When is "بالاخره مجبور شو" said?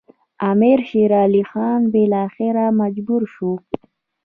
1.93-3.51